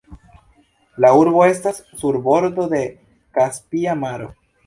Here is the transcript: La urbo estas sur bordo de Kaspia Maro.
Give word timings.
La 1.03 1.11
urbo 1.23 1.43
estas 1.49 1.81
sur 1.99 2.17
bordo 2.29 2.65
de 2.73 2.81
Kaspia 3.39 3.97
Maro. 4.07 4.27